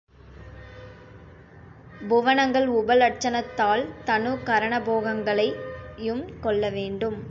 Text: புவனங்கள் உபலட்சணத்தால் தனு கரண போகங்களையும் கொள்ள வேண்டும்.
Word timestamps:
புவனங்கள் 2.09 2.67
உபலட்சணத்தால் 2.71 3.83
தனு 4.05 4.31
கரண 4.43 4.73
போகங்களையும் 4.81 6.23
கொள்ள 6.39 6.69
வேண்டும். 6.69 7.19